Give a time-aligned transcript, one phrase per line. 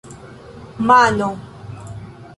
[0.87, 1.29] mano